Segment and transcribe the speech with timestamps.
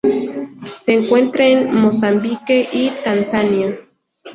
[0.79, 3.77] Se encuentra en Mozambique y Tanzania.